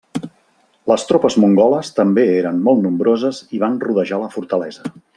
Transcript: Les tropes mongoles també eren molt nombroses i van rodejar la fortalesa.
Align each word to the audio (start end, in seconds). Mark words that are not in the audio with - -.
Les 0.91 1.03
tropes 1.09 1.37
mongoles 1.43 1.91
també 1.99 2.25
eren 2.39 2.65
molt 2.71 2.83
nombroses 2.89 3.43
i 3.59 3.63
van 3.67 3.77
rodejar 3.89 4.25
la 4.27 4.35
fortalesa. 4.39 4.95